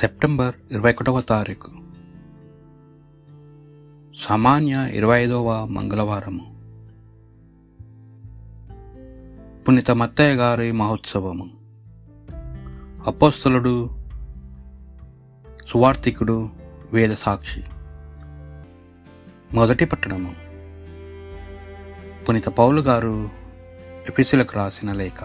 September 0.00 0.54
ఇరవై 0.72 0.92
ఒకటవ 0.92 1.20
తారీఖు. 1.20 1.70
సామాన్య 4.18 4.90
ఇరవై 4.92 5.22
ఐదవ 5.22 5.64
మంగళవారము. 5.64 6.54
పునీత 9.64 9.90
మత్తయ్య 9.90 10.34
గారి 10.34 10.72
మహోత్సవము. 10.72 11.50
అపోస్తలుడు 13.06 13.90
సువార్థికుడు 15.68 16.50
వేద 16.92 17.10
సాక్షి. 17.10 17.64
మొదటి 19.52 19.84
పట్టణము. 19.84 20.34
పునీత 22.24 22.48
పౌలు 22.48 22.80
గారు 22.80 23.30
ఎపిసిలకు 24.08 24.52
రాసిన 24.54 24.92
లేఖ. 24.92 25.24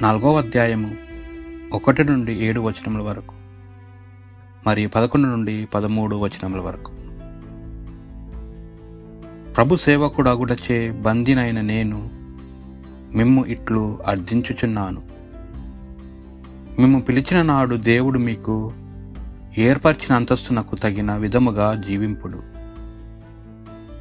నాలుగవ 0.00 0.38
అధ్యాయము. 0.38 1.11
ఒకటి 1.72 2.04
నుండి 2.04 2.32
ఏడు 2.46 2.60
వచనముల 2.60 3.02
వరకు 3.02 3.34
మరియు 4.66 4.88
పదకొండు 4.88 5.28
నుండి 5.28 5.66
పదమూడు 5.74 6.16
వచనముల 6.16 6.60
వరకు. 6.60 6.92
ప్రభు 9.52 9.76
సేవకుడగుటచే 9.76 10.90
బందినైన 10.90 11.60
నేను 11.60 12.10
మిమ్ము 13.14 13.44
ఇట్లు 13.44 13.98
అర్థించుచున్నాను 14.06 15.02
మిమ్ము 16.78 17.00
పిలిచిన 17.00 17.42
నాడు 17.42 17.76
దేవుడు 17.76 18.18
మీకు 18.18 18.72
ఏర్పరిచిన 19.58 20.14
అంతస్తునకు 20.14 20.76
తగిన 20.76 21.14
విధముగా 21.14 21.82
జీవింపుడు. 21.88 22.42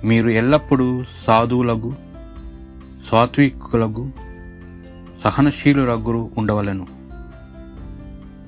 మీరు 0.07 0.29
ఎల్లప్పుడూ 0.29 1.03
సాధువులగు 1.27 1.95
సాత్వికులగు 3.11 4.11
సహనశీలురగ్గురు 5.23 6.29
ఉండవలను. 6.37 7.00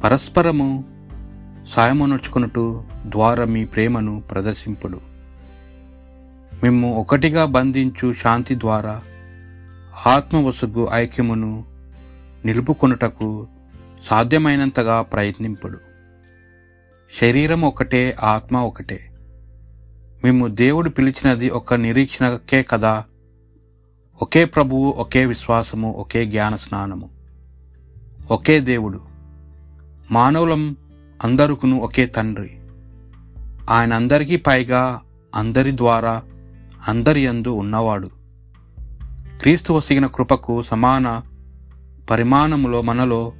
పరస్పరము 0.03 0.83
సాయమునొచ్చుకున్నట్టు 1.69 2.83
ద్వారా 3.07 3.45
మీ 3.45 3.65
ప్రేమను 3.65 4.23
ప్రదర్శింపుడు. 4.31 5.01
మిమ్ము 6.63 6.95
ఒకటిగా 6.95 7.45
బంధించు 7.45 8.13
శాంతి 8.13 8.55
ద్వారా 8.55 9.01
ఆత్మవసుగు 10.07 10.89
ఐక్యమును 10.93 11.65
నిలుపుకొనుటకు 12.45 13.47
సాధ్యమైనంతగా 14.05 15.01
ప్రయత్నింపుడు. 15.01 15.79
శరీరం 17.21 17.61
ఒకటే 17.61 18.15
ఆత్మ 18.23 18.57
ఒకటే. 18.57 19.11
మేము 20.23 20.47
దేవుడు 20.47 20.89
పిలిచినది 20.89 21.49
ఒక 21.49 21.73
నిరీక్షణకే 21.73 22.63
కదా. 22.63 23.03
ఒకే 24.21 24.45
ప్రభువు 24.45 24.89
ఒకే 24.91 25.25
విశ్వాసము 25.25 25.91
ఒకే 25.91 26.25
జ్ఞాన 26.25 26.55
స్నానము 26.55 27.09
ఒకే 28.31 28.59
దేవుడు. 28.59 29.12
మానవులం 30.13 30.75
అందరుకును 31.23 31.79
ఒకే 31.79 32.05
తండ్రి. 32.05 32.49
ఆయన 33.69 33.93
అందరికీ 33.93 34.35
పైగా 34.37 35.01
అందరి 35.35 35.77
ద్వారా 35.77 36.21
అందరి 36.87 37.23
యందు 37.23 37.49
ఉన్నవాడు. 37.49 38.09
క్రీస్తు 39.41 39.73
వసిగిన 39.73 40.07
కృపకు 40.07 40.63
సమాన 40.63 41.21
పరిమాణములో 42.09 42.81
మనలో 42.81 43.33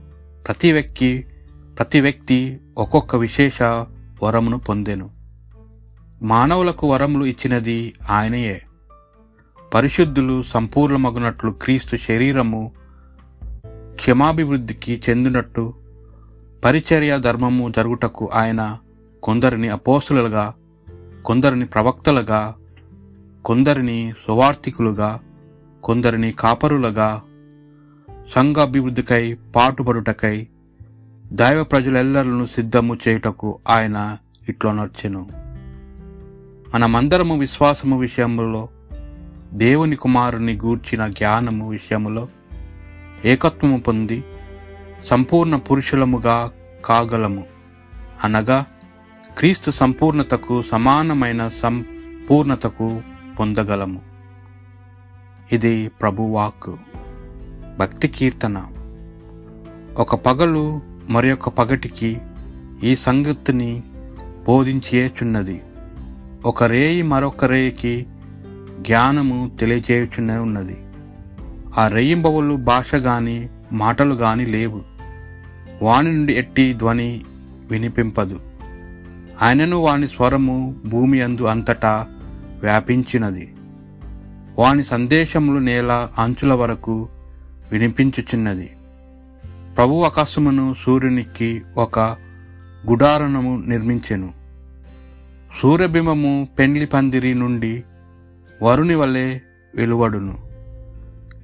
ప్రతి 0.48 0.72
వ్యక్తి 0.72 1.26
ప్రతి 1.78 2.02
వ్యక్తి 2.02 2.60
ఒక్కొక్క 2.78 3.16
విశేష 3.16 3.62
వరమును 4.24 4.60
పొందెను. 4.60 5.10
మానవులకు 6.22 6.92
వరములు 6.92 7.26
ఇచ్చినది 7.26 7.94
ఆయనయే. 8.10 8.62
పరిశుద్ధులు 9.74 10.44
సంపూర్ణమగునట్లు 10.44 11.52
క్రీస్తు 11.52 11.96
శరీరము 11.96 12.72
క్షమాభివృద్ధికి 13.96 15.02
చెందినట్టు 15.10 15.83
పరిచర్య 16.64 17.14
ధర్మము 17.20 17.70
జరుగుటకు 17.70 18.30
ఆయన 18.34 18.62
కొందరిని 19.24 19.70
అపోస్తులుగా 19.70 20.46
కొందరిని 21.26 21.66
ప్రవక్తలుగా 21.66 22.42
కొందరిని 23.46 24.00
సువార్థికులుగా 24.24 25.12
కొందరిని 25.84 26.32
కాపరులుగా 26.32 27.10
సంఘ 28.36 28.58
అభివృద్ధికై 28.60 29.24
పాటుపడుటకై 29.56 30.36
దైవ 31.34 31.60
ప్రజలెల్లరను 31.64 32.46
సిద్ధము 32.46 32.94
చేయుటకు 32.96 33.50
ఆయన 33.70 33.98
ఇట్లో 34.50 34.72
నర్చెను 34.74 35.24
మనమందరము 36.74 37.36
విశ్వాసము 37.38 37.96
విషయంలో 38.00 38.64
దేవుని 39.54 39.96
కుమారుని 39.96 40.54
గూర్చిన 40.58 41.04
జ్ఞానము 41.12 41.66
విషయములో 41.70 42.24
ఏకత్వము 43.26 43.78
పొంది 43.78 44.20
సంపూర్ణ 45.06 45.56
పురుషులముగా 45.56 46.52
కాగలము. 46.86 47.46
అనగా 48.24 48.66
క్రీస్తు 49.38 49.72
సంపూర్ణతకు 49.72 50.64
సమానమైన 50.72 51.52
సంపూర్ణతకు 51.64 53.02
పొందగలము. 53.40 54.02
ఇది 55.52 55.88
ప్రభువాక్ 55.88 56.76
భక్తి 57.80 58.08
కీర్తన. 58.08 58.68
ఒక 59.98 60.16
పగలు 60.16 60.82
మరి 61.10 61.32
ఒక 61.32 61.50
పగటికి 61.50 62.22
ఈ 62.84 62.96
సంగతిని 62.96 63.84
బోధించేచున్నది. 64.48 65.62
ఒక 66.46 66.64
రేయి 66.64 67.02
మరొక 67.02 67.46
రేయికి 67.46 68.08
జ్ఞానము 68.80 69.52
తెలియచేయుచున్న 69.60 70.32
ఉన్నది 70.32 70.78
ఆ 71.78 71.88
రేయింబవులు 71.88 72.56
భాష 72.56 72.96
గాని 72.96 73.50
మాటలు 73.72 74.14
గాని 74.14 74.46
లేవు. 74.46 74.93
వాని 75.82 76.14
నుండి 76.14 76.34
ఎట్టి 76.34 76.74
ధ్వని 76.74 77.22
వినిపింపదు. 77.70 78.40
ఆయనను 79.42 79.78
వాని 79.78 80.08
స్వరము 80.08 80.76
భూమి 80.86 81.22
అందు 81.22 81.42
అంతటా 81.42 82.08
వ్యాపించినది. 82.62 83.54
వాని 84.60 84.84
సందేశములు 84.84 85.60
నేల 85.60 86.10
అంచుల 86.20 86.54
వరకు 86.54 87.10
వినిపించుచున్నది. 87.72 88.70
ప్రభు 89.78 90.04
ఆకాశమును 90.04 90.76
సూర్యునికి 90.86 91.62
ఒక 91.78 92.00
గుడారణము 92.90 93.64
నిర్మించెను. 93.66 94.32
సూర్యబింబము 95.62 96.48
పెండ్లి 96.60 96.86
పందిరి 96.86 97.34
నుండి 97.34 97.84
వరుని 98.62 98.96
వలె 98.96 99.40
వెలువడును. 99.76 100.38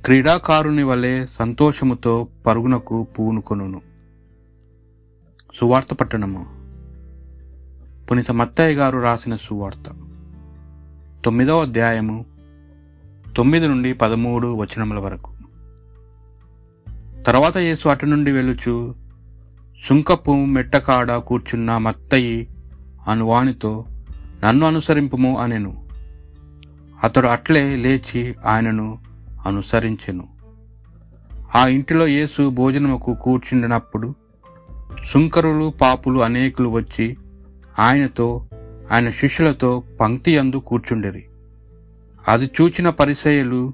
క్రీడాకారుని 0.06 0.84
వలె 0.84 1.26
సంతోషముతో 1.40 2.28
పరుగునకు 2.46 3.04
పూనుకొనును. 3.04 3.89
సువార్త 5.60 5.94
పట్టణము. 5.94 6.46
పునీత 8.06 8.32
మత్తయ్య 8.32 8.76
గారు 8.76 9.00
రాసిన 9.00 9.36
సువార్త. 9.36 9.84
తొమ్మిదవ 11.26 11.62
అధ్యాయము 11.62 12.26
తొమ్మిది 13.38 13.68
నుండి 13.68 13.94
పదమూడు 13.94 14.56
వచనముల 14.56 15.00
వరకు. 15.00 15.34
తర్వాత 17.24 17.58
యేసు 17.58 17.90
అటు 17.90 18.06
నుండి 18.06 18.32
వెలుచు 18.32 18.96
సుంకపు 19.90 20.32
మెట్టకాడ 20.32 21.16
కూర్చున్న 21.16 21.78
మత్తయి 21.78 22.50
అనువానితో 23.08 23.86
నన్ను 24.46 24.66
అనుసరింపుము 24.66 25.40
అనెను. 25.40 25.88
అతడు 27.04 27.28
అట్లే 27.28 27.76
లేచి 27.76 28.36
ఆయనను 28.46 29.00
అనుసరించెను. 29.46 30.28
ఆ 31.56 31.68
ఇంటిలో 31.68 32.08
యేసు 32.08 32.50
భోజనముకు 32.50 33.14
కూర్చుండినప్పుడు 33.14 34.16
సుంకరులు 35.08 35.74
పాపులు 35.82 36.20
అనేకులు 36.20 36.70
వచ్చి 36.70 37.18
ఆయనతో 37.80 38.48
ఆయన 38.92 39.10
శిష్యులతో 39.10 39.84
పంక్తి 40.02 40.38
అందు 40.38 40.56
కూర్చుండిరి. 40.56 41.26
అది 42.28 42.46
చూచిన 42.46 42.90
పరిసయలు 42.90 43.74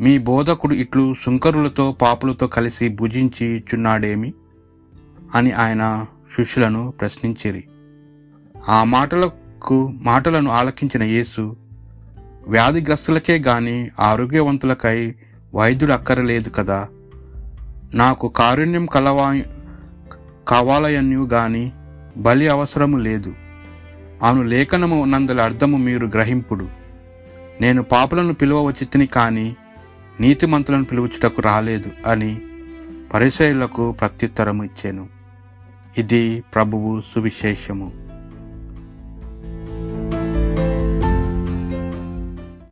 మీ 0.00 0.18
బోధకుడు 0.18 0.74
ఇట్లు 0.74 1.14
సుంకరులతో 1.24 1.92
పాపులతో 1.92 2.46
కలిసి 2.46 2.88
భుజించి 2.88 3.58
చున్నాడేమి? 3.58 4.32
అని 5.34 5.52
ఆయన 5.52 6.06
శిష్యులను 6.36 6.90
ప్రశ్నించిరి. 7.00 7.64
ఆ 8.68 8.84
మాటలకు 8.84 9.88
మాటలను 9.88 10.50
ఆలకించిన 10.50 11.02
యేసు 11.02 11.56
వ్యాధిగ్రస్తులకే 12.48 13.38
గాని 13.38 13.88
ఆరోగ్యవంతులకై 14.00 15.14
వైద్యుడు 15.54 15.92
అక్కరలేదు 15.92 16.48
కదా. 16.48 16.88
నాకు 17.94 18.28
కారుణ్యం 18.28 18.86
కలవా 18.86 19.34
కావాలయన్యు 20.48 21.28
గాని 21.32 21.72
బలి 22.16 22.48
అవసరము 22.48 22.96
లేదు. 22.96 23.34
అను 24.22 24.42
లేఖనము 24.42 25.02
ఉన్నందుల 25.02 25.40
అర్థము 25.40 25.76
మీరు 25.76 26.06
గ్రహింపుడు. 26.06 26.68
నేను 27.60 27.82
పాపులను 27.82 28.34
పిలువవచ్చితిని 28.34 29.06
కానీ 29.06 29.56
నీతిమంతులను 30.20 30.84
పిలువచుటకు 30.84 31.42
రాలేదు 31.42 31.90
అని 32.06 32.40
పరిచయులకు 33.14 33.92
ప్రత్యుత్తరము 33.92 34.64
ఇచ్చాను. 34.64 35.08
ఇది 35.98 36.44
ప్రభువు 36.54 37.02
సువిశేషము. 37.14 38.07